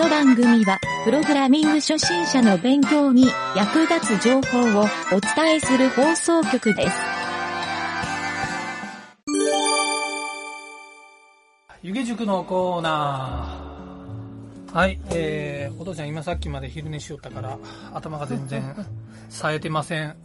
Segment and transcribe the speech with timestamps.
[0.00, 6.96] の番組は、プログラミング初心者の勉強に役立つ情報をお伝えする放送局です。
[11.82, 14.74] 湯気塾のコーナー。
[14.74, 17.58] はい、えー、お父ちゃん今さっきまで昼寝しよったから、
[17.92, 18.74] 頭が全然
[19.28, 20.16] 冴えてません。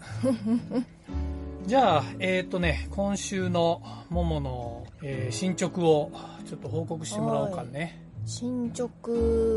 [1.66, 6.12] じゃあ、えっ、ー、とね、今週のももの、えー進捗を
[6.48, 8.05] ちょっと報告してもらおうかね。
[8.26, 9.12] 進捗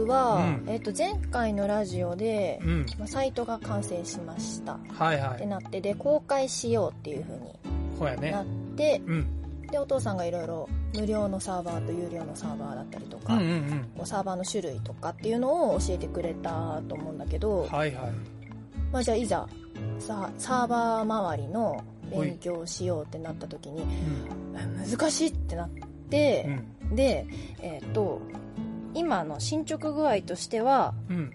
[0.06, 2.86] は、うんえっと前回のラジオで、うん。
[2.98, 5.36] まあサイトが完成しましたはいはい。
[5.36, 7.40] ってなってで公開しようっていう風に
[7.98, 8.42] こうやねな。
[8.42, 8.44] っ
[8.76, 9.26] てうん。
[9.70, 14.06] でお父さんがいろいろ無料のサーバーと有料のサーバーだったりとか、うんうんうん。
[14.06, 18.12] サーバーの種類とかっていうのを教えてくれたと思うんだけど、はいはい。
[18.92, 19.48] まあ、じゃあいざ
[19.98, 24.90] さサーバー周りの勉強をしようってなった時にうん。
[24.90, 25.70] 難しいってなっ
[26.10, 26.46] て
[26.90, 26.96] う、ん。
[26.96, 27.26] で
[27.60, 28.20] えっ、と
[28.94, 31.32] 今の進捗具合としては、うん。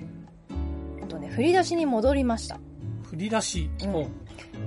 [1.00, 2.60] えっとね、振り出しに戻りました
[3.04, 3.70] 振り出し。
[3.84, 4.08] うん。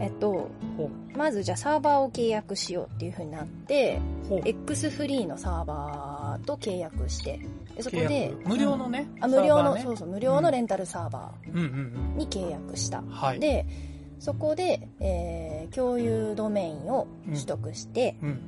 [0.01, 4.29] えっとほまずじゃあサーバーを契約しようっていう風になってう。
[4.29, 4.41] ほう。
[4.45, 7.41] X フリーのサーバーと契約して
[7.75, 9.09] でそこ契で約無料のね。
[9.21, 12.15] あ無料の、サーバーねそうそう無料のレンタルサーバうんうんうん。
[12.15, 13.41] ーに契約した、はい。
[13.41, 13.67] で
[14.19, 18.41] そこで、えー共有ドメインを取得して、うん。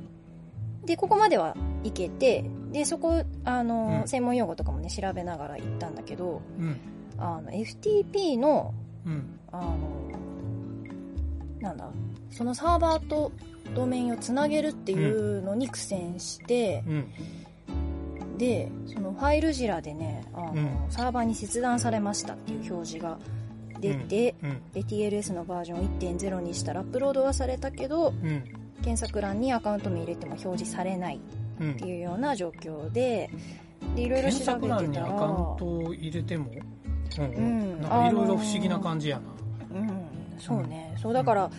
[0.85, 6.79] でここまではいけてでそこあの、うん専門用語とかもね調べながら行ったんだけどうん。
[7.17, 8.73] あの FTP の
[9.05, 9.39] うん。
[9.51, 9.77] あの
[11.59, 11.89] なんだ
[12.31, 13.31] そのサーバーと
[13.75, 18.37] ドメインをつなげるっていうのに苦戦して、うん。
[18.37, 23.17] でそのファイルジラでねあの、うんサーバーに切断されましたっていう表示が
[23.79, 24.61] 出て、うん。
[24.71, 28.43] で TLS のバージョン1.0にしたらアップロードはされたけどうん。
[28.81, 31.85] 検索欄にアカウント名入れても表示されないうんって。
[31.85, 33.29] いうような状況で
[33.95, 36.51] でいろいろ検調索欄にアべてたらカウントを入れても、
[37.17, 37.77] うんううん。
[37.77, 39.79] ん、なんかいろいろ不思議な感じやな。
[39.79, 39.89] うん。
[40.37, 40.95] そうね。
[41.01, 41.49] そうだから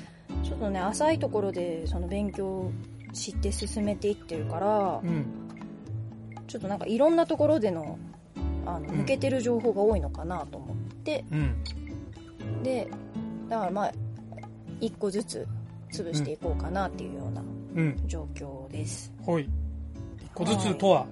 [0.43, 2.73] ちょっとね浅いところでその勉強を
[3.13, 5.27] 知って進めていってるからうん、
[6.47, 7.99] ちょっとなんかいろんなところでの
[8.67, 8.85] あのうん。
[9.01, 12.89] 抜けてる情報が多いのかなと思って、うん、で
[13.49, 13.93] だからまあ
[14.81, 15.47] 一個ずつ
[15.93, 17.43] 潰していこうかなっていうような
[17.77, 19.13] うん、状況です。
[19.23, 19.49] ほい。
[20.43, 21.07] 一個ずつとは、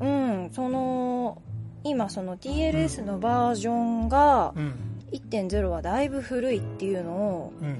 [0.00, 1.42] うんその
[1.84, 4.74] 今その TLS のバージョンがうん、
[5.12, 7.78] 1.0はだいぶ古いっていうのをうん、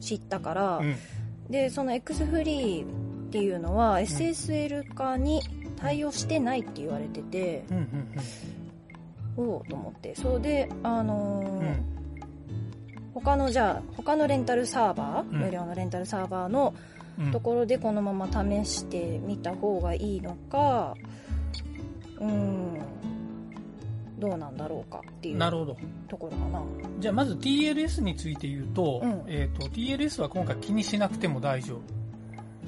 [0.00, 0.96] 知ったから、うん、
[1.50, 2.88] でその X フリーっ
[3.30, 5.42] ていうのは SSL 化に
[5.76, 7.76] 対応してないって言われてて、うん、
[9.36, 10.14] うん、おおと思って。
[10.14, 11.84] そうであのーうん、
[13.14, 15.40] 他のじゃあ他のレンタルサーバー、うん。
[15.40, 16.95] 無料のレンタルサーバーのうん、
[17.32, 20.94] ところでこのまま試してみた方がいいのか
[22.20, 22.80] うん。
[24.18, 25.76] どうなんだろうかっていうなるほど。
[26.08, 26.62] ところかな。
[26.98, 29.24] じゃあまず TLS について言うと、うん。
[29.26, 31.80] えっ、と、TLS は今回気にしなくても大丈夫。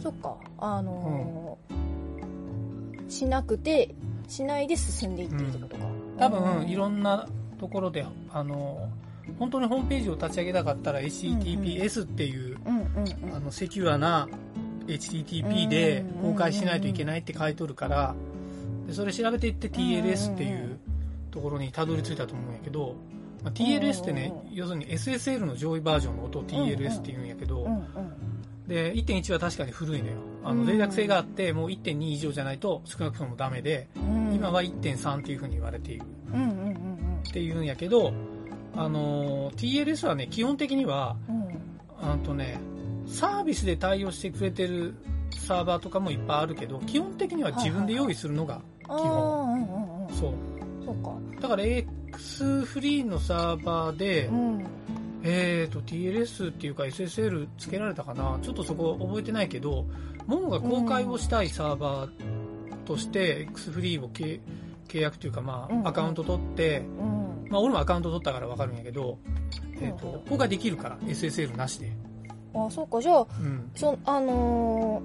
[0.02, 0.36] そっか。
[0.58, 1.88] あのー
[3.08, 3.94] しなくて
[4.28, 5.84] しないで進んでいってるってことか、
[6.18, 7.26] 多分、いろんんな
[7.58, 8.90] ところで、あの、
[9.38, 12.56] 本当にホームページを立ち上げたかったら HTTPS っていう、
[13.34, 14.28] あの、セキュアな
[14.86, 18.14] HTTP で公開しないといけないって書いとるから、
[18.86, 20.78] でそれ調べていって TLS っていう
[21.30, 22.96] ところにたどり着いたと思うんやけど、
[23.44, 27.68] まあ、TLS ってね要するに SSL の上位バージョンの音を TLS って言うんやけど、
[28.68, 30.14] で、1.1は確かに古いのよ。
[30.44, 30.66] あの、うん。
[30.66, 34.34] 脆弱性があって、もう1.2以上じゃないと少なくともダメで、うん。
[34.34, 36.04] 今は1.3っていう風に言われている。
[37.26, 38.12] っていうんやけど、
[38.78, 41.42] あのー TLS はね、基本的には、うん。
[41.42, 41.48] うん
[42.00, 42.60] あとね、
[43.08, 44.94] サービスで対応してくれてる
[45.36, 49.52] サーバーとかもいっぱいあるけど、基本的には自分で用意するのが基本。
[49.52, 50.32] うんうんうんそう。
[50.84, 51.12] そうか。
[51.40, 54.64] だから X フリーのサーバーで、うん。
[55.24, 58.38] えーと、TLS っていうか SSL つけられたかな？
[58.42, 59.86] ちょっとそこ覚えてないけど、
[60.26, 62.10] モモが公開をしたいサーバー
[62.84, 64.38] として X フリーを契
[64.86, 65.86] 契約というか、まうんうん。
[65.86, 69.18] あ、アカウント取って、うんまあ、俺もアカウント取ったからわかるんやけど、
[69.80, 71.92] えーうんと、公開できるから、SSL なしで。
[72.54, 73.70] あそうかじゃあうん。
[73.74, 75.02] そあの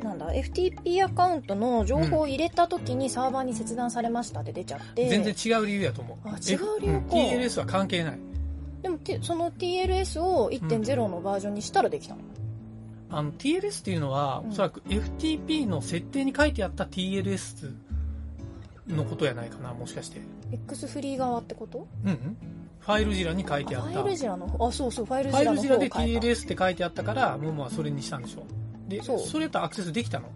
[0.00, 6.28] ーなんだ FTP アカウントの情報を入れた時にサーバーに切断されましたって出ちゃって、全然違う理由やと思う。
[6.28, 8.18] あ違う理由か F- うん TLS は関係ない。
[8.82, 12.20] でもてその TLS を1.0のバージョンにしたらできたの、
[13.10, 17.72] あの TLS っていうのは、うんおそらく FTP の設定に書いてあった TLS
[18.88, 20.20] のことやないかな、もしかして。
[20.52, 21.86] X フリー側ってこと？
[22.04, 22.36] うんうん。
[22.80, 23.88] ファイルジラに書いてあった。
[23.90, 28.44] ファイルジラの方あそうそうファイルファイルジラで TLS って書いてあったから、モモはそれにしたんでしょ。
[28.88, 30.28] で、そそうれとアクセスできたの？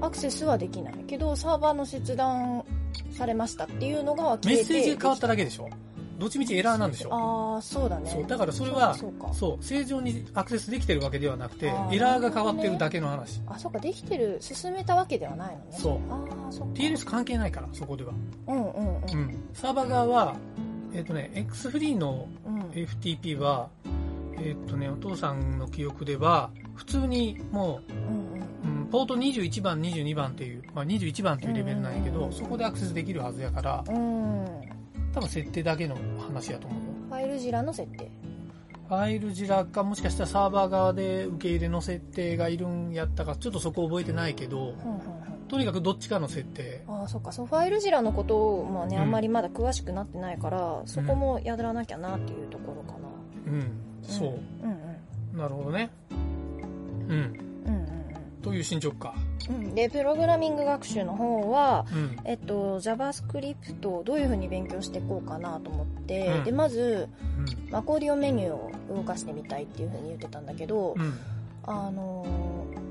[0.00, 2.64] アクセスはできないけどサーバーの切断
[3.10, 5.68] されましたっていうのがメッセージが変わっただけでしょ？
[6.18, 8.10] どっちみちエラーなんでしょああそうだね。
[8.10, 8.96] そうだからそれは
[9.32, 13.40] そう正常にアクセスできてるわけではなくてエラーが変わってるだけの話。
[13.46, 15.64] あそうかできてる進めたわけではないのね。
[15.70, 15.98] そう。
[16.10, 16.74] ああそっか。
[16.74, 18.12] TLS 関係ないからそこでは、
[18.48, 19.02] うんうんうん。
[19.04, 20.36] うん、サーバー側は
[20.92, 22.60] えっ、とね X フリーのうん。
[22.70, 23.68] FTP は
[24.38, 28.78] えっ、とねお父さんの記憶では普通にもうんうん。
[28.78, 32.32] う、うん、ポート21番22番っていう、まあ、21番っていうレベルなんやけど、うんうんうん。
[32.34, 33.84] そこでアクセスできるはずやから。
[33.88, 34.77] うん
[35.18, 36.88] 多分設定だけの話やと思うよ。
[37.08, 38.08] ファイルジラの設定。
[38.88, 45.02] ファイルジラかもしかしたらサーバー側で受け入れの設定がいるんやったかちょっとそこ覚えてないけどうんうんうん。
[45.48, 46.84] とにかくどっちかの設定。
[46.86, 47.32] ああそっか。
[47.32, 53.08] そうファイルジラのことを、まあねうんあんまりまだ詳しくなってないから、そこもやらなきゃなっていうところかな。
[53.46, 53.80] うん。
[54.02, 55.90] そう、うんうんなるほどね。
[56.10, 57.08] うん。
[57.08, 57.20] うん
[57.66, 57.98] うん
[58.40, 59.14] という進捗か
[59.74, 62.16] でプログラミング学習の方はうん。
[62.24, 66.44] えっと、JavaScript をどういうふうに勉強していこうかなと思って、うん。
[66.44, 67.08] でまず
[67.70, 67.74] うん。
[67.76, 71.18] アコーディオンメニューを動かしてみたいっていうふうに言ってたんだけど、うん。
[71.64, 72.48] あのー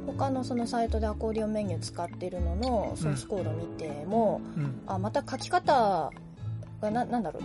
[0.08, 4.82] 他のそのサイトでアコーディオンメニュー使ってるののソースコード見ても、うん。
[4.88, 6.12] あまた書き方
[6.82, 7.44] がななんだろう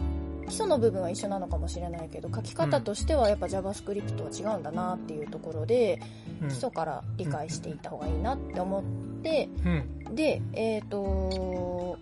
[0.52, 5.98] 基礎の部分は一緒なのかもしれないけど書き方としてはやっぱ JavaScript は違うんだなっていうところで、
[6.42, 6.48] うん。
[6.48, 8.84] 基礎から理解していった方がいいなって思っ
[9.22, 10.14] て、うん。
[10.14, 11.98] でえっ、と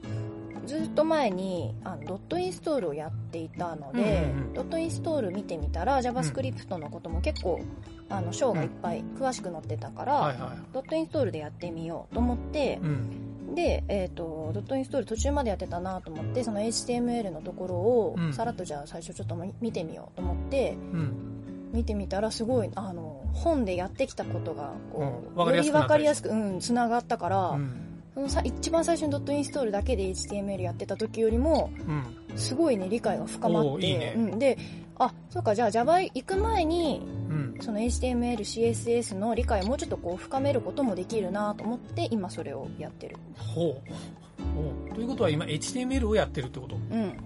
[0.66, 4.52] ずっと前にあのドットインストールをやっていたので、うんうんうん。
[4.54, 7.60] ドットインストール見てみたら JavaScript のことも結構、
[8.08, 18.32] あの章がいっぱい詳しく載ってたから、はいはドットインストールでやってみようと思ってい、うんで、えー、とドットインストール途中までやってたなと思ってその HTML のところをうん。
[18.32, 21.70] さらっとじゃあ最初ちょっと見てみようと思ってうん。
[21.72, 25.54] 見てみたらすごいあの本でやってきたことがこう、うん。
[25.54, 28.02] より分かりやすくうんつながったから、うん。
[28.14, 32.38] そのさ一番最初にドットインストールだけで HTML やってた時よりもうん。
[32.38, 33.86] すごいね理解が深まって。
[33.86, 34.14] いいね。
[34.16, 34.58] うん、で
[34.98, 43.16] あそうかじゃあ Java 行く前にうんその HTML、CSS の理解をもうちょっとこう深めることもできるなと思って今それをやってる。
[43.36, 43.64] ほう。
[43.64, 44.94] ほう。
[44.94, 46.76] ということは今 HTML をやってるってこと？
[46.76, 47.16] うん。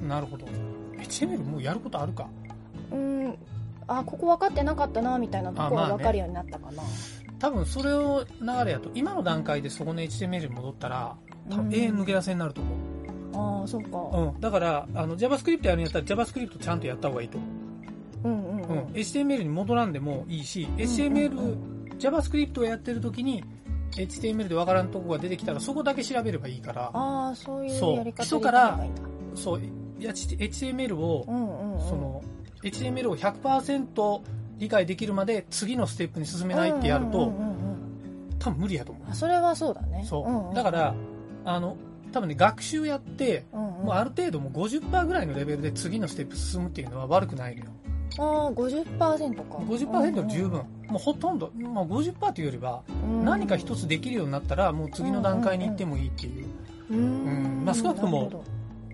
[0.00, 0.08] うん。
[0.08, 0.46] なるほど。
[0.98, 2.28] HTML もうやることあるか？
[2.92, 3.38] うん。
[3.86, 5.98] あここ分かってなかったなみたいなところがあまあね。
[5.98, 6.82] 分かるようになったかな、
[7.38, 11.14] 多分それを流れやと今の段階でそこの HTML に戻ったら
[11.50, 12.70] 多分永遠抜け出せになると思
[13.34, 13.98] う、ああそうか。
[14.18, 17.50] うん、だからあの JavaScript やるんやったら JavaScript ちゃんとやった方がいいと思う、
[18.24, 18.78] うんうんううん。
[18.78, 21.56] ん HTML に戻らんでもいいし HTML、
[21.98, 23.44] JavaScript をやってる時に
[23.92, 26.90] HTML でわからんとこが出てきたらそこだけ調べればいいから。
[26.92, 28.80] ああそういうやり方基礎から
[29.34, 29.60] そう
[30.00, 31.80] や HTML を、うんうんうん。
[31.80, 32.22] その
[32.62, 34.20] HTML を100%
[34.58, 37.54] 理解できるまで次のステップに進めないってやると、うんうんうんうん
[38.36, 39.04] 多分無理やと思う。
[39.10, 40.04] あそれはそうだね。
[40.06, 40.94] そう、んんだから
[41.46, 41.78] あの
[42.12, 43.84] 多分ね学習やって、うんうん。
[43.86, 47.70] もうある程度もう50%ぐらいのレベルで次のステップ進むっていうのは悪くないのよ
[48.18, 49.42] ああ50%か。
[49.58, 52.82] 50%十分、もうほとんど、まあ、50%というよりは
[53.24, 56.46] 何か一つできるようになったらもう次の段階に行ってもいいっていう、
[56.90, 56.98] うん。
[56.98, 57.02] う
[57.60, 57.64] ん。
[57.64, 58.44] まあ少なくとも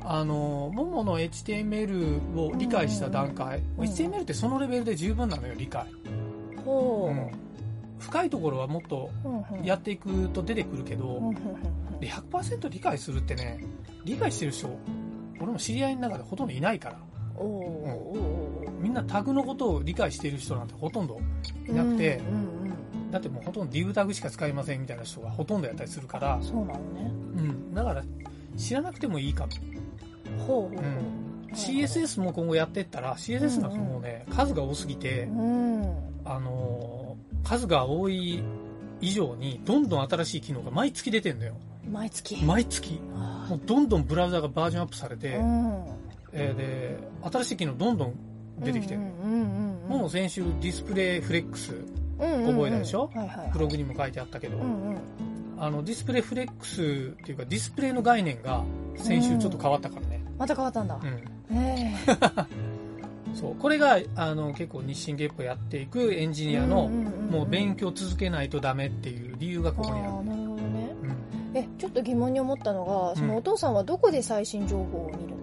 [0.03, 5.87] あのももの HTML を理解した段階、うん HTML ってそのレベルで十分なのよ理解、
[6.56, 7.31] どほう、うん。
[7.99, 9.65] 深いところはもっとうんうん。
[9.65, 11.34] やっていくと出てくるけど、うんうんうん
[12.01, 13.63] で100%理解するってね
[14.05, 14.75] 理解してる人
[15.39, 16.99] 俺も知り合いの中でほとんどいないから
[17.41, 21.20] おーおーみんなタグのことを理解している人なんてほとんど
[21.69, 22.51] いなくて、うんうん
[23.11, 27.13] だってもうほとんど div タグしか使いませんみたいな人がほとんどやったりするからうん、そうなのね。
[27.39, 28.05] うん、だから
[28.56, 29.53] 知らなくてもいいかも、
[30.47, 31.53] ほうほうほう、うん。
[31.53, 35.82] CSS も今後やってったら CSS なんかもうね、数が多すぎて、うん。
[36.25, 38.43] あのー数が多い
[39.01, 41.55] 以上にどんどん新しい機能が毎月出てんのよ。
[41.91, 42.37] 毎月。
[42.44, 43.01] 毎月。
[43.17, 45.85] あもうどんどんブラウザがバージョンアップされて、ーうん
[46.32, 46.99] えーで
[47.32, 48.15] 新しい機能どんどん
[48.60, 51.75] 出てきてる、うんうんうんうんもう先週ディスプレイフレックス
[52.20, 52.55] うんうんうん。
[52.55, 53.10] 覚えたでしょ？
[53.53, 54.96] ブログにも書いてあったけど、うんうん。
[55.58, 56.81] あのディスプレイフレックス
[57.20, 58.63] っていうかディスプレイの概念が
[58.96, 61.01] 先週ちょっと変わったからね、また変わったんだ。
[61.51, 61.56] うん。
[61.56, 61.93] え。
[63.34, 63.55] そう。
[63.56, 70.10] これがあの結構日進月歩やっていくエンジニアの、もう勉強強続けないとダメっていう理由がここにある。
[70.10, 70.91] ああなるほどね。
[71.03, 71.06] う
[71.55, 71.56] ん。
[71.56, 75.40] えちょっと疑問に思ったのがそのお父さんはどこで最新情報を見るの？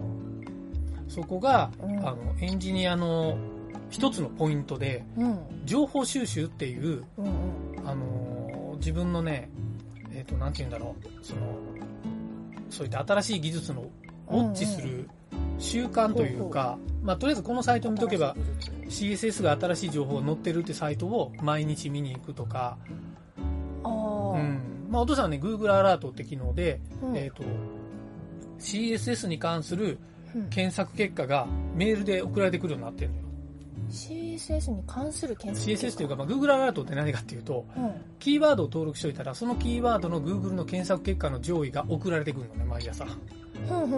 [1.08, 1.98] そこが、うん。
[2.00, 3.36] あのエンジニアの
[3.90, 5.38] 一つのポイントでうん。
[5.64, 7.28] 情報収集っていう、うんう
[7.82, 7.88] ん。
[7.88, 9.50] あの自分のね、
[10.12, 11.40] えっとなんて言うんだろうその
[12.70, 13.84] そういった新しい技術の
[14.28, 15.08] ウォッチする
[15.58, 18.36] 習慣というか、まあ、とりあえずこのサイト見とけば
[18.88, 20.20] CSS が新しい情報。
[20.20, 22.78] が載ってるってサイトを毎日見に行くとか、
[23.84, 24.60] ああうん。
[24.90, 27.16] まあ、お父さんはね Google アラートって機能で、うん。
[27.16, 27.42] えっと
[28.58, 29.98] CSS に関するうん
[30.50, 33.22] 検索結果がメールで送られてくるようになってるのよ。
[33.90, 43.06] CSS に関する検索 CSS というか、まあ、Google アラートって何かっていうと、うんキーワードを登録しておいたら、そのキーワードの Google の検索結果の上位が送られてくるのね、毎朝。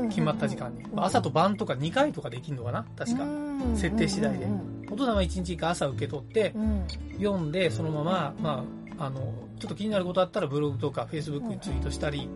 [0.08, 0.84] 決まった時間に。
[0.94, 2.84] まあ朝と晩とか2回とかできるのかな？
[2.96, 3.25] 確か。
[3.25, 6.87] うん設定次第でうんお父さんは1日か朝受け取ってう、ん
[7.18, 8.64] 読んで、そのまま、ま
[8.99, 9.20] あ、あの、
[9.58, 12.28] ちょっと気になることあったらブログとか Facebook にツイートしたり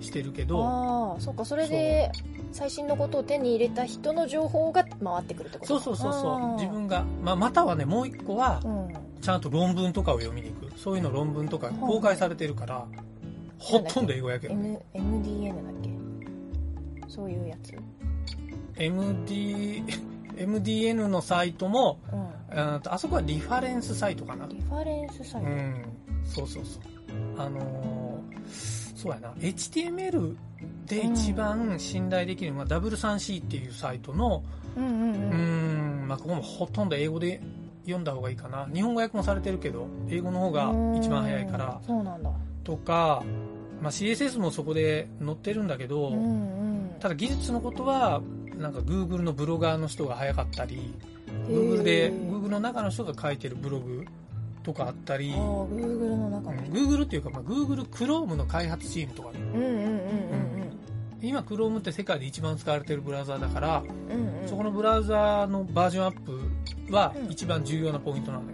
[0.00, 2.10] してるけど、ああそっかそれで
[2.52, 6.54] 最新のことを手に入れた人の情報が回ってくるってことそうそうそうそう。
[6.56, 8.88] 自分が、まあ、またはね、もう一個は、うん
[9.20, 10.78] ちゃんと論文とかを読みに行く。
[10.78, 12.86] そういうの論文とか公開されてるから、
[13.58, 14.80] ほとんど英語やけどね。
[14.94, 17.10] M MDN だっけ？
[17.10, 17.74] そういうやつ
[18.76, 19.82] ？MD、
[20.38, 24.46] MDN のサイトも、うんあそこはリファレンスサイトかな。
[24.46, 25.84] リファレンスサイト、うん。
[26.24, 26.82] そうそうそう。
[27.36, 29.30] あのーそうやな。
[29.34, 30.36] HTML
[30.86, 34.42] で一番信頼できるのは W3C っていうサイトの、
[34.76, 37.40] ううんまあ、ここもほとんど英語で
[37.84, 38.68] 読んだ方がいいかな。
[38.74, 41.78] 日本語訳もされてるけど、英語の方が一番早いから。
[41.80, 42.30] うん、そうなんだ。
[42.64, 43.22] とか、
[43.80, 46.96] まあ、CSS もそこで載ってるんだけど、うんうん。
[46.98, 48.20] ただ技術のことは、
[48.56, 50.92] なんか Google のブロガーの人が早かったり、
[51.46, 54.04] Google で、Google の中の人が書いてるブログ
[54.68, 59.30] とかあったり、ああ Google の中うんの人 Google っていうか、まあ、Google Chrome の開発チームとか。
[59.32, 59.98] ね、うんうんうんうん
[61.20, 64.48] 今 Chrome って世界で一番使われてるブラウザーだから、うんうんうん。
[64.48, 67.32] そこのブラウザーのバージョンアップはうん。
[67.32, 68.50] 一番重要なポイントなのよ。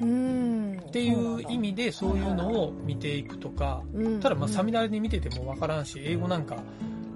[0.00, 0.78] うん。
[0.78, 3.82] っていう意味でそういうのを見ていくとか、
[4.22, 6.56] ただまあサミナナーに見ててもわからんし、英語なんか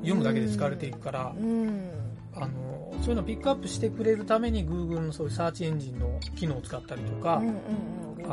[0.03, 1.91] 読むだけで使われていくから、うん。
[2.35, 2.71] あの、
[3.03, 7.55] そういうのをピックアップしてくれるために Google のそういうサーチエンジンの機能を使ったりとかうん、うんうん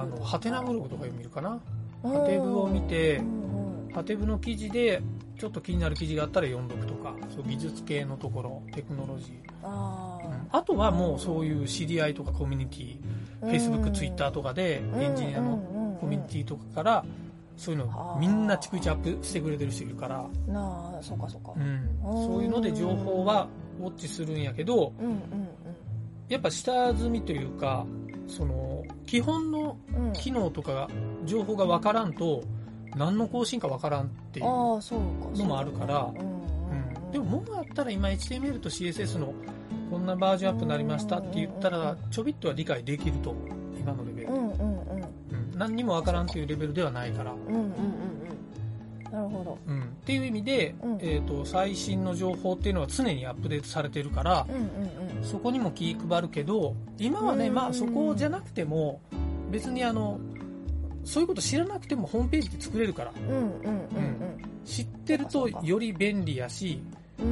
[0.02, 1.60] あの、ハテナブログとか読みるかな。
[2.04, 2.12] うん。
[2.12, 3.22] ハテブを見て
[3.94, 5.02] ハテブの記事で
[5.40, 10.28] ちょっと気になる記事があったら読んどくとか、そう技術系のところ、テクノロジあー。
[10.28, 10.48] うん。
[10.52, 12.98] あとはもうそういう知り合いとかコミュニティ、
[13.42, 15.58] あ Facebook、Twitter とかでエンジニアの
[16.00, 17.06] コミュニティとかから、
[17.56, 21.54] そういうのをみんな逐一アップしてくれてる人いるから、ィなあそうかそうか。
[21.56, 23.48] うん、そういうので情報は
[23.82, 25.18] ウォッチするんやけど、うんうん。
[26.30, 27.86] やっぱ下積みというか、
[28.28, 28.77] その、
[29.08, 29.78] 基本の
[30.14, 30.90] 機能とかが、
[31.26, 32.44] 情報がわからんと、
[32.96, 34.80] 何の更新かわからんっていうの
[35.46, 36.14] もあるから、
[37.12, 39.34] でも、もうやったら今 HTML と CSS の
[39.90, 43.34] こんなバージョンアップになりましたって言ったら、ちょびっとは理解できると。
[43.80, 44.28] 今のレベル。
[44.28, 44.34] で。
[45.58, 47.32] 何にもわからんというレベルではないから。
[47.32, 48.27] うんうんうんうん
[49.12, 49.58] なるほど。
[49.68, 50.98] うん、っていう意味で、うん。
[51.02, 54.68] えー、と最新の情報っていうのは常にアップデートされてるから、うんうん
[55.24, 59.02] そこにも気配るけど今はね、うんまあ、そこじゃなくても
[59.50, 60.20] 別にあの
[61.04, 63.14] そういうこと知らなくてもホームページで作れるから。
[63.18, 64.38] うんうんうんうん。
[64.66, 66.82] 知ってるとより便利やし、
[67.20, 67.26] うん。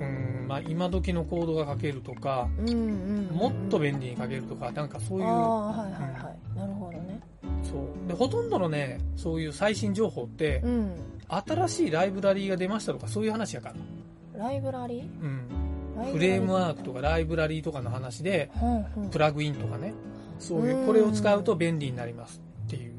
[0.00, 0.46] うん。
[0.46, 3.36] まあ、今時のコードが書けるとかうんうんうん。
[3.36, 5.26] もっと便利に書けるとかなんかそういう。
[5.26, 6.58] ああはいはいはい。
[6.58, 7.20] なるほどね。
[7.64, 8.08] そう。
[8.08, 10.94] でほとんどのねそういう最新情報ってうん
[11.28, 13.72] 新しいライブラリーが出ましたとかそういう話やか
[14.34, 15.02] ら、ライブラリー？
[15.02, 18.50] うん、フレームワークとかライブラリーとかの話で
[19.10, 19.92] プラグインとかね。
[20.38, 20.86] そういううん。
[20.86, 22.92] これを使うと便利になりますっていう。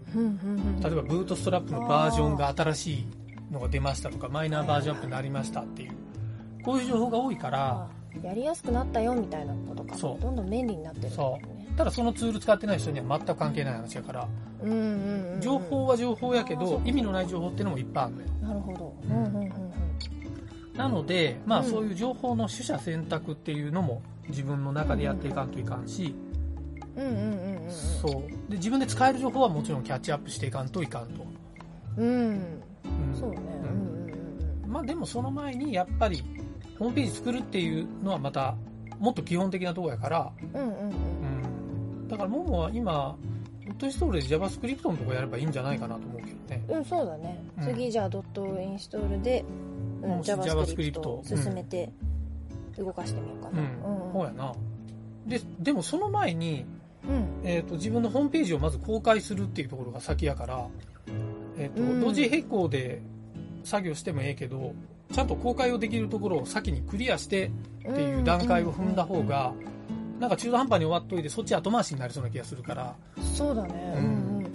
[0.81, 3.05] 例えばブートストラップのバージョンが新しい
[3.51, 5.91] のが出ましたとかマイナーバージョンアップになりましたっていう。
[6.63, 7.69] こういう情報が多いから。
[7.69, 7.88] あ
[8.24, 9.96] やりやすくなったよみたいなことか。
[9.96, 10.22] そう。
[10.22, 11.13] どんどん便利になってる。
[11.13, 14.27] んだよねただそのツール使ってない人には全く関係ない話やから。
[14.63, 15.41] うんうんうんうん。
[15.41, 18.27] 情報は情報やけど意味のない情報っていうのもいっぱいあるのよ。
[18.41, 18.93] なるほど。
[19.03, 19.51] うんうんうんうん
[20.75, 21.65] なのでまあうん。
[21.65, 26.15] そういう情報の取捨選択っていうのも自分の中でやっていかんといかんし。
[26.96, 28.51] うんうんうんうんそう。
[28.51, 31.25] で自分で使える情報はもちろんキャッチアップしていかんといかんと、
[31.98, 32.07] うん。
[32.07, 32.13] うん。
[32.15, 32.62] うん。
[33.19, 34.72] そうねうんうん。
[34.72, 36.24] まあでもその前にやっぱり
[36.79, 38.55] ホームページ作るっていうのはまた
[39.00, 40.96] もっと基本的なところやから、うんうんうんうん、
[42.08, 43.16] だからももは今
[43.68, 46.64] ドットインストールで JavaScript のとこやればいいんじゃないかなと思うけどね。
[46.70, 47.44] うんそうだね。
[47.60, 47.64] うん。
[47.64, 49.44] 次じゃあドットインストールで
[50.02, 51.24] うん JavaScript を。
[51.26, 51.92] 進めて
[52.78, 53.66] 動かしてみようかう、なん。
[53.66, 54.14] うん。
[54.14, 54.54] そうやな。
[55.26, 56.66] ででもその前に、
[57.08, 57.28] うん。
[57.44, 60.68] えー、と自分のホームページをまず公開するっていうところが先やから、
[61.58, 62.00] えーとうん。
[62.00, 63.02] 同時並行で
[63.64, 64.74] 作業してもええけど
[65.12, 67.52] ちゃんと公開をできるところを先にクリアして
[67.90, 69.54] っていう段階を踏んだ方が、
[70.19, 72.95] なんか中途半端に終わっといてそっち後回しになりそうな気がするから。
[73.36, 73.93] そうだね。
[73.95, 74.53] ううんんうん。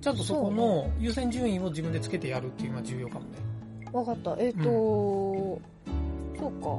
[0.00, 3.38] ちゃんとそこの優先順位を自分でつけてやるっていうのは重要かもね。
[3.92, 4.36] わかった。
[4.38, 5.60] えっ、と、そ
[6.38, 6.78] うか。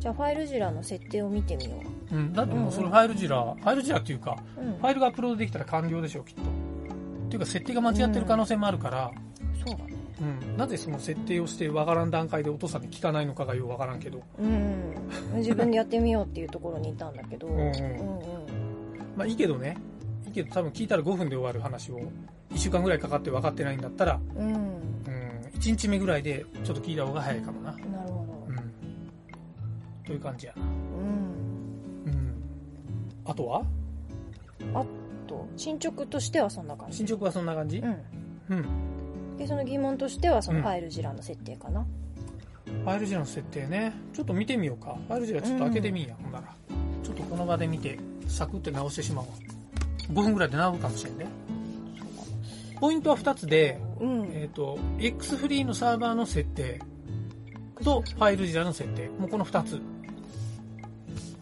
[0.00, 2.16] じゃあファイルジラの設定を見てみよう。
[2.16, 4.72] ん、だってもうそれファイルジラ、ファイルジラっていうかう、うん。
[4.74, 6.42] フ、ァイルがアップロードできたら完了でしょきっと。
[6.42, 6.44] っ
[7.28, 9.10] ていうか設定が間違ってる可能性もあるから、
[9.64, 14.94] そうだねうん、なぜその設定をしてわからん段階でお父さんに聞かないのかがよくわからんけど、うん。
[15.36, 17.48] 自分でやってみようっていうところにいたんだけど。
[17.48, 17.54] うん。
[17.54, 17.74] うんうんうん
[19.16, 19.76] まあいいけどね。
[20.26, 22.00] いいけど多分聞いたら5分で終わる話を
[22.52, 24.46] 1週間ぐらいかかって分かってないんだったら、うん。
[24.48, 24.60] うん、
[25.54, 28.56] 1日目ぐらいでちょっと聞いた方が早いかもな、なるほうん、
[30.04, 30.54] という感じや。
[30.56, 32.12] な、どうん。
[32.12, 32.34] うん、
[33.24, 33.64] あとは？
[35.26, 36.98] と進捗としてはそんな感じ。
[36.98, 37.78] 進捗はそんな感じ？
[37.78, 37.96] うん。
[38.50, 38.66] うん
[39.38, 40.64] でその疑問としてはそのうん。
[40.64, 41.86] ファイルジラの設定かな、
[42.66, 43.92] ファイルジラの設定ね。
[44.12, 44.96] ちょっと見てみようか。
[45.08, 46.54] ファイルジラちょっと開けてみんや、ほんなら。
[47.02, 47.98] ちょっとこの場で見て
[48.28, 49.28] サクって直してしまおう。
[50.12, 51.26] 5分ぐらいで直るかもしれんね。
[52.80, 54.30] ポイントは2つで、うん。
[54.32, 56.80] えっ、と X フリーのサーバーの設定
[57.82, 59.08] とファイルジラの設定。
[59.08, 59.80] もうこの2つ。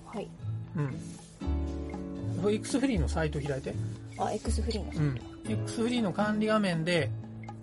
[0.07, 0.29] はい。
[0.77, 2.53] うん。
[2.55, 3.75] X フリーのサイト開いて。
[4.19, 7.11] あ X フリーのうん、X フリーの管理画面で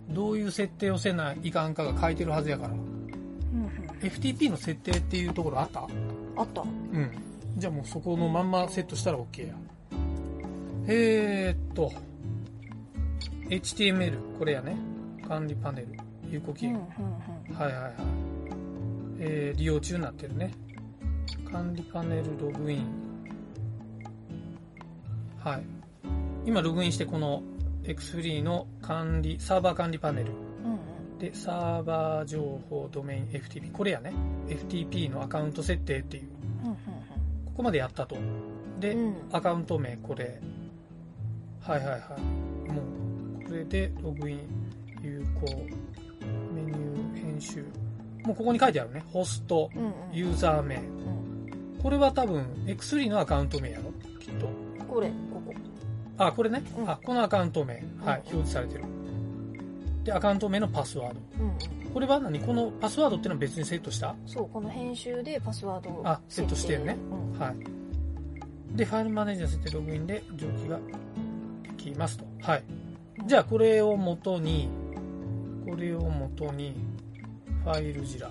[0.10, 2.74] どういう設定をせないかんかが書いてるはずやから。
[2.74, 2.80] うん。
[2.80, 3.70] うん
[4.02, 5.82] FTP の設定っていうところあった？
[5.82, 6.62] あった。
[6.62, 7.12] うん。
[7.58, 9.54] じゃあもうそこのまんまセットしたら OK や。
[10.88, 11.92] えー、っと。
[13.50, 14.78] HTML これやね。
[15.28, 15.88] 管理パネル。
[16.32, 16.80] 有効期うんう
[17.50, 17.58] 限、ん。
[17.60, 17.94] はいはいはい、
[19.20, 20.52] えー利用中になってるね。
[21.52, 22.86] 管理パネルログイン。
[25.44, 25.62] はい。
[26.46, 27.44] 今ログインしてこの
[27.90, 30.32] X フリーの管理サーバー管理パネル。
[31.18, 34.14] でサーバー情報ドメイン FTP これやね。
[34.48, 36.24] FTP のアカウント設定っていう。
[36.66, 36.76] うん
[37.46, 38.16] ここまでやったと。
[38.80, 38.96] で、
[39.34, 40.40] アカウント名これ。
[41.62, 42.72] はいはいはい。
[42.72, 42.82] も
[43.42, 44.40] うこれでログイン
[45.02, 45.48] 有効
[46.56, 47.66] メニュー編集。
[48.24, 49.04] もうここに書いてあるね。
[49.12, 49.70] ホスト
[50.14, 50.76] ユーザー名。
[50.76, 53.92] うんこれは多分 X3 のアカウント名やろ？
[54.20, 54.48] きっと。
[54.88, 55.12] これ
[56.20, 57.74] あこれね、うんあこのアカウント名。
[57.74, 58.84] はいうん表示されてる。
[60.04, 61.20] でアカウント名のパスワード。
[61.94, 62.40] これは何？
[62.40, 64.16] このパスワードっていうのは別にセットした？
[64.28, 66.98] そうこの編集でパスワードをあセットしてるね。
[67.34, 67.40] うん。
[67.40, 67.56] はい。
[68.78, 72.26] で、ファイルマネージャー設定ログインで上記ができますと。
[72.42, 72.64] はい。
[73.26, 74.70] じゃあ、これを元に、
[75.66, 76.76] これを元に、
[77.64, 78.30] ファイルジラ。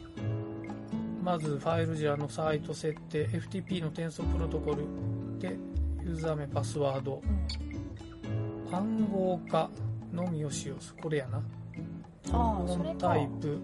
[1.25, 4.85] まず、ファイルジラのサイト設定、FTP の転送プロトコル
[5.41, 5.57] で、
[6.05, 7.78] ユーザー名、パスワード、うん
[8.71, 9.71] 暗号化
[10.13, 11.03] のみを使用する。
[11.03, 11.43] これやな。
[12.33, 13.59] ああそれかタイプ、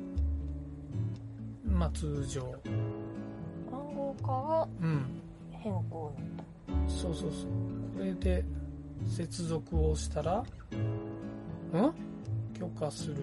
[1.64, 2.42] まあ、通常。
[3.70, 5.04] 暗号化がうん。
[5.50, 6.46] 変更になっ
[6.88, 7.48] そうそうそう。
[7.98, 8.44] これで
[9.06, 10.44] 接続をしたら、ん？
[12.58, 13.16] 許可する。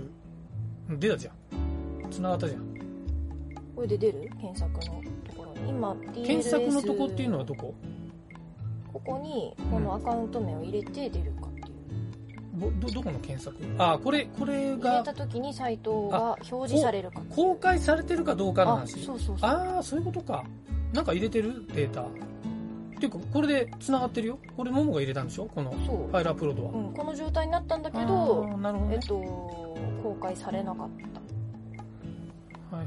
[0.90, 2.12] うん出たじゃん。
[2.12, 2.62] 繋がったじゃん。
[3.56, 7.74] たこれで出る検索のところに今 TLS 検索のとこっていうのはどこ？
[8.92, 11.48] ここにこのアカウント名を入れて出るか
[12.70, 13.58] ど、ど、どこの検索？
[13.78, 19.04] あ、これ、これ入れがた時にサイトが表示されるか公開されてるかどうかのあ話。
[19.04, 20.44] そうそうそうああ、そういうことか。
[20.94, 21.66] なんか入れてる？
[21.74, 22.02] データ。
[22.02, 22.06] っ
[23.00, 24.40] ていうか、これで繋がってるよ。
[24.56, 25.46] これ、ももが入れたんでしょ？
[25.46, 26.72] このフそうァイルアップロードは。
[26.72, 28.98] うん、この状態になったんだけあどーなるほどね。
[29.02, 29.16] えっと
[30.04, 31.21] 公開されなかっはいた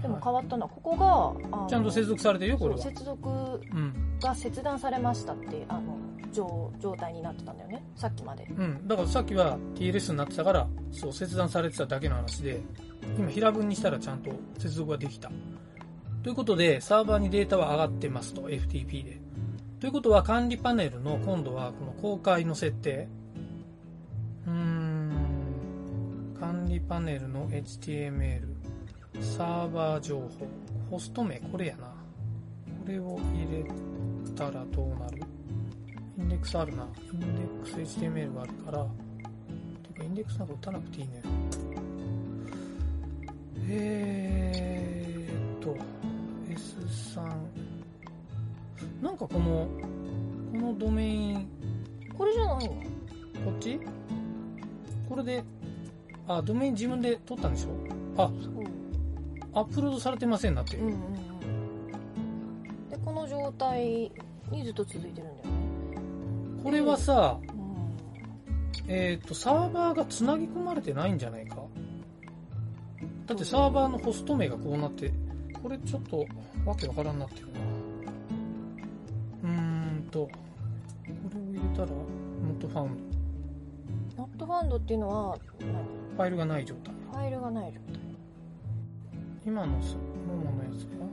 [0.04, 1.66] でもは変わったのはここが。
[1.66, 2.78] ちゃんと接続されてるよ、これは。
[2.78, 3.32] 接続う
[3.74, 4.18] ん。
[4.20, 5.96] が切断されましたってあの
[6.30, 7.82] 状状態になってたんだよね。
[7.96, 8.44] さっきまで。
[8.44, 12.60] うん、だからさっきは TLS になってたからそう切断されてただけの話で
[13.16, 15.30] 今平文にしたらちゃんと接続ができた。
[16.22, 19.20] ということでサーバーにデータは上がってますと FTP で。
[19.80, 23.08] ということは管理パネルの今度はこの公開の設定。
[24.46, 24.94] うーん。
[26.38, 28.53] 管理パネルの HTML
[29.20, 30.28] サーバー情報
[30.90, 31.92] ホスト名これやなこ
[32.86, 33.64] れを入れ
[34.34, 35.22] たらどうなる？
[36.18, 36.86] インデックスあるな。
[37.12, 38.86] インデックス HTML があるから。
[39.92, 41.22] てか、インデックスなんか打たなくていいね。
[43.68, 45.76] えーっと、
[46.48, 47.22] S3。
[49.02, 49.68] なんかこの、
[50.52, 51.48] このドメイン、
[52.16, 52.76] これじゃないのこ
[53.56, 53.80] っち？
[55.08, 55.42] これで、
[56.28, 57.70] あ、ドメイン自分で取ったんでしょ？
[58.22, 58.64] あ、そう
[59.54, 60.76] アップロードされてませんなって。
[60.76, 61.24] うんうんうん
[62.90, 64.12] でこの状態
[64.50, 65.54] にずっと続いてるんだよね
[66.62, 67.54] これはさ、うん
[68.86, 71.56] えっ、と、サーバーがつなぎ込まれてないんじゃないか
[73.26, 75.10] だってサーバーのホスト名がこうなって、
[75.62, 76.26] これちょっと
[76.66, 77.52] わけわからんなってるな。
[79.44, 80.30] うーんと、こ
[81.32, 82.90] れを入れたら、not found。
[84.18, 85.68] ノットファウンドっていうのは何
[86.16, 86.94] ファイルがない状態。
[87.10, 87.93] ファイルがない状態
[89.46, 91.06] 今のす、もものやつは、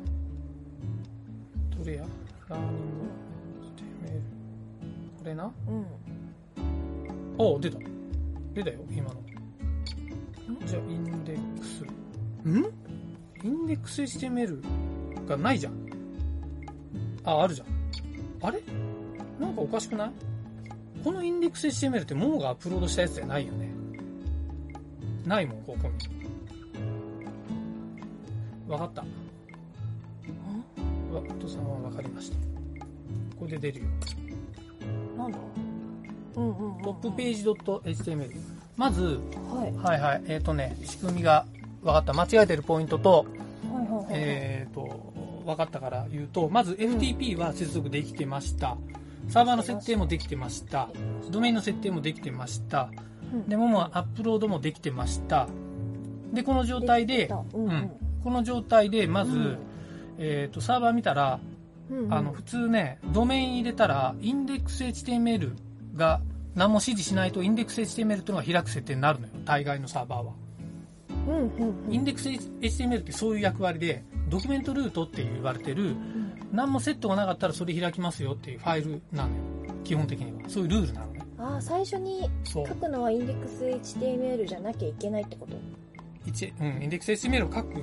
[1.78, 2.06] どれや？
[2.48, 3.10] ラーニング、
[3.76, 4.22] HTML。
[5.20, 5.52] これな？
[5.68, 5.86] うん
[7.38, 7.78] お出た。
[8.54, 9.16] 出たよ、今の。
[10.66, 11.84] じゃあ、インデックス。
[11.84, 11.88] ん？
[13.44, 15.74] インデックス HTML がないじゃん。
[17.26, 17.68] あ、あるじゃん。
[18.42, 18.62] あれ？
[19.40, 20.12] なんかおかしくない？
[21.04, 23.70] このインデックス HTML ってモモがアップロードしたやつじゃないよね。
[25.26, 26.21] ないもん、ここに。
[28.72, 29.02] わかった。
[29.02, 29.08] わ、
[31.20, 32.38] お父さんはわかりました。
[33.40, 33.86] これで出るよ。
[35.18, 35.38] なんだ？
[36.36, 36.82] うんうんうんうん。
[36.82, 38.36] トップページ .html。
[38.78, 39.20] まず、
[39.54, 39.76] はい。
[39.76, 41.46] はいはい、えっ、とね、仕組みが
[41.82, 42.14] 分かった。
[42.14, 43.26] 間違えてるポイントと、
[43.74, 44.06] はいはいはい。
[44.12, 45.14] えっ、と、
[45.46, 48.78] 分かったから言うと、まず FTP は接続できてました。
[49.28, 50.90] サーバーの設定もできてました。
[51.30, 52.90] ドメインの設定もできてました。
[53.34, 55.48] うんで、ももアップロードもできてました。
[56.34, 57.92] で、この状態で、うんうん
[58.24, 59.58] この状態で、まず、うん
[60.18, 61.40] えっ、と、サーバー見たら、
[61.90, 65.56] うんうんあの、普通ね、ドメイン入れたら、インデックス HTML
[65.96, 66.22] が
[66.56, 69.34] 何も指示しないと、インデックス HTML っていうのが開く設定になるのよ。
[69.46, 70.34] 大概のサーバーは。
[71.28, 79.36] うんうんうんインデックス HTML ってそういう役割で、ドキュメントルートって言われてる、うん何もセットがなかったらそれ開きますよっていうファイルなのよ。
[79.84, 80.50] 基本的には。
[80.50, 81.22] そういうルールなのね。
[81.38, 82.64] ああ最初に書。
[82.64, 83.64] くのはインデックス
[83.98, 85.56] HTML じゃなきゃいけないってこと？
[86.26, 87.82] 一うん、インデックス HTML を書く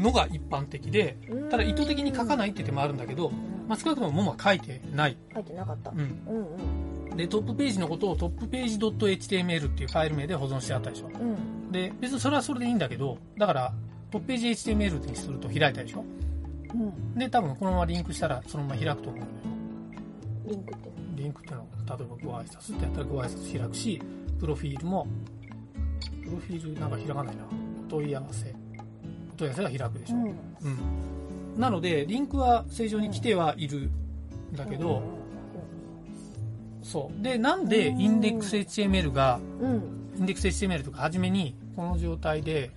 [0.00, 1.18] のが一般的で、
[1.50, 3.30] ただ意図的に書かないって手もあるんだけど、
[3.68, 5.16] まあ、少なくともももは書いてない。
[5.32, 5.98] 書いてなかったうん。
[5.98, 11.08] うんうんで、トップページのことをトップページ .html っていうファイル名で保存してあったでしょ。
[11.08, 13.72] うんで、別にそれはそれでいいんだけど、だから、
[14.10, 16.04] トップページ HTML にすると開いたでしょ。
[16.74, 19.32] うんで、多分このままリンクしたらそのまま開くと思うんだよ。
[20.46, 24.02] リンクってリンクっていうのは、例えばご挨拶ってやったらご挨拶開くし、
[24.38, 25.06] プロフィールも、
[26.24, 27.42] プロフィールなんか開かないな。
[27.86, 28.54] お問い合わせ。
[29.40, 30.16] お問い合わせが開くでしょ。
[30.16, 30.28] うんう
[31.56, 31.60] ん。
[31.60, 33.90] なので、リンクは正常に来てはいる
[34.52, 35.02] んだけど、
[36.82, 37.22] そう。
[37.22, 39.82] で、なんでインデックス HTML が、うん
[40.18, 42.70] インデックス HTML とか初めに、この状態で、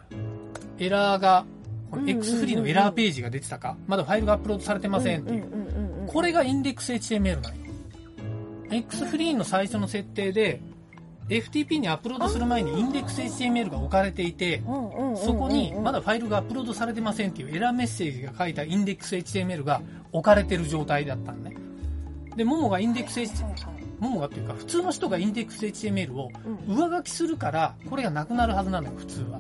[0.78, 1.46] エラーが、
[1.92, 5.46] この X フリーのエラーページが出てたか、まだファイルがアップロードされてませんっていう。
[5.46, 7.64] うんうんうんうんこれがインデックス HTML なんよ。
[8.70, 10.62] X フリーの最初の設定で、
[11.30, 14.62] FTP にアップロードする前にインデックス HTML が置かれていて、
[15.16, 19.82] そこにまだファイルがアップロードされてませんっていうエラーメッセージが書いたインデックス HTML が
[20.12, 21.56] 置かれてる状態だったのね。
[22.36, 26.30] で、ももがインデックス HTML、ももがっていうか普通の人がインデックス HTML を
[26.68, 29.40] うん上書きするから、これがなくなるはずなのよ、普通は。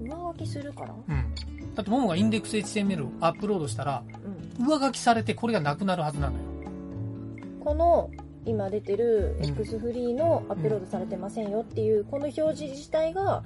[0.00, 0.94] 上書きするから？
[1.08, 1.34] うん。
[1.74, 6.40] だってももがインデックス HTML をアップロードしたら、うん上書きされてこれがなくなるはずなのよ。
[7.60, 8.10] この
[8.46, 13.42] 今出てるうん X フリーのアップロードされてませんよっていうこの表示自体が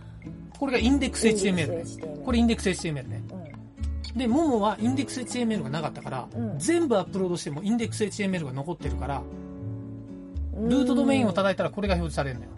[0.59, 3.23] これがインデックス HTML これインデックス HTML ね。
[3.33, 4.19] うん。
[4.19, 6.59] で、ももはインデックス HTML がなかったから、うん。
[6.59, 9.23] 全部アップロードしてもインデックス HTML が残ってるから、
[10.57, 10.69] うん。
[10.69, 12.51] ルートドメインを叩いたらこれが表示されるのよ。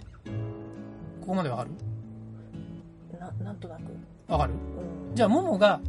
[1.21, 1.71] ここまでわかる？
[3.21, 3.83] ななんとなく、
[4.27, 4.55] わかる？
[5.09, 5.81] うん、じゃあ、ももが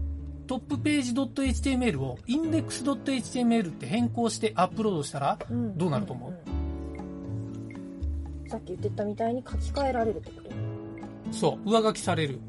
[0.54, 6.30] トップページ .html をインデックス .html って変更してアップロードしたら、うんどうなると思う？
[6.30, 6.34] う
[8.46, 10.52] んさっき言ってたみたいに書き換えられるってこと？
[11.36, 12.40] そう、上書きされる。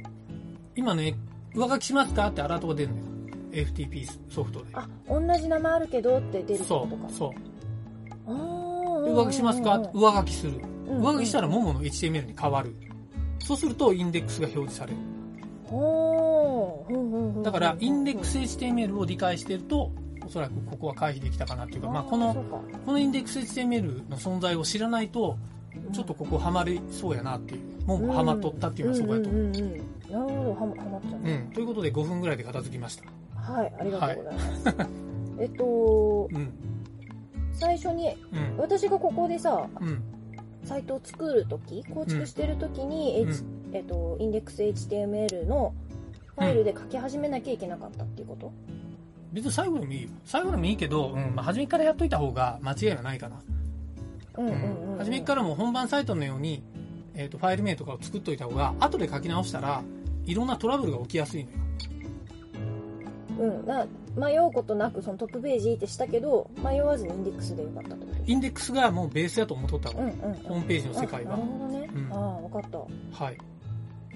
[0.76, 1.14] 今ね、
[1.54, 3.04] 上書きしますかってアラートが出るのよ。
[3.52, 4.66] FTP ソフトで。
[4.74, 7.30] あ同じ名前あるけどって出ることかう、そう。
[8.26, 8.32] あ
[9.08, 9.78] 上書きしますか？
[9.78, 10.52] って上書きする。
[10.88, 12.76] うんうん上書きしたらももの HTML に変わる。
[13.38, 14.98] そうするとインデックスが表示される。
[17.42, 19.90] だから、インデックス HTML を理解してると、
[20.24, 22.34] おそらくここは回避できたかなっていうか、まあ、この
[22.86, 25.36] このインデックス HTML の存在を知らないと、
[25.92, 27.86] ちょっとここハマりそうやなっていう。
[27.86, 29.42] ももハマっとったっていうのはそこやと思う。
[29.42, 31.50] んんうんうんなるほどはまはまっちゃううん。
[31.52, 33.04] ということで5分ぐらいで片付きました。
[33.40, 34.90] はいありがとうございます、
[35.40, 36.52] えっとうん。
[37.52, 38.56] 最初にうん。
[38.58, 40.02] 私がここでさうん。
[40.64, 45.74] サイトを作るとき構築してるときに、うんえっと、インデックス HTML の
[46.36, 48.52] ファイルで書き始めなきゃいけなかったっていうこと、
[49.32, 50.08] 別に最後でもいいよ。
[50.24, 51.34] 最後でもいいけど、うん。
[51.34, 53.42] まあ、初めからやっといた方が間違いはないかな。
[54.38, 56.62] うん、うんうんうん初めからもう本番サイトのように、
[57.14, 59.82] えっ、と、ファイル名とかを作っといた方が、後で書き直したら、
[60.24, 61.58] いろんなトラブルが起きやすいのよ。
[63.36, 68.22] うん、な迷うことなくそのトップページってしたけど迷わずにインデックスでよかったってこと？
[68.30, 71.50] インデックスがもうベースやと思っとった方が、うんうんうんホームページの世界はあなる。
[71.50, 73.38] ほどね、うんああ分かったはい。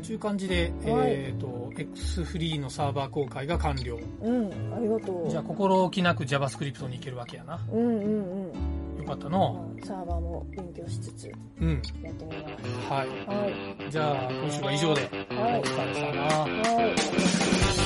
[0.04, 3.98] という感じで、えっ、と、X フリーのサーバー公開が完了。
[4.22, 7.60] うんありがとうじゃあ、心置きなく JavaScript に行けるわけやな。
[7.72, 8.52] うんうんうん
[8.98, 9.54] よかったの。
[9.54, 11.78] まあサーバーも勉強しつつやうん。
[11.78, 12.14] ってみます
[12.90, 13.08] はい。
[13.26, 13.46] は
[13.88, 15.02] いじゃあ、今週は以上で。
[15.02, 15.10] はい
[15.60, 16.22] お疲れ様。
[16.22, 16.46] は
[17.74, 17.78] い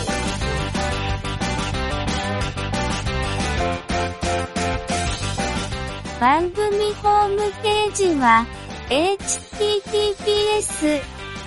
[6.20, 8.46] 番組ホームページは
[8.88, 11.00] https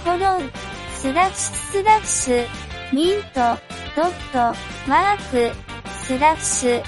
[0.05, 0.51] コロン
[0.93, 2.45] スラッシュスラッシュ、
[2.93, 3.39] ミント、
[3.95, 4.55] ドット、
[4.87, 5.55] マーク、
[6.03, 6.83] スラッシュ、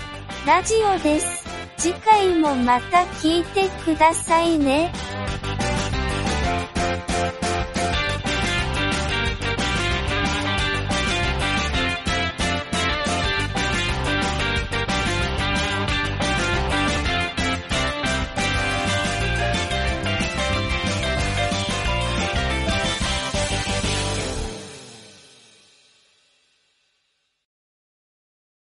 [0.46, 1.44] ラジオです。
[1.78, 4.94] 次回もまた聞いてくださいね。